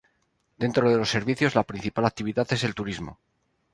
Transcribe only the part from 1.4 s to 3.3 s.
la principal actividad es el turismo.